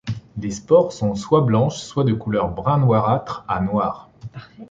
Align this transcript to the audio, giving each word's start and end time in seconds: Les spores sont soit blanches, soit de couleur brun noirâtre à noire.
Les 0.39 0.49
spores 0.49 0.93
sont 0.93 1.13
soit 1.13 1.41
blanches, 1.41 1.77
soit 1.77 2.03
de 2.03 2.13
couleur 2.13 2.49
brun 2.49 2.79
noirâtre 2.79 3.45
à 3.47 3.61
noire. 3.61 4.09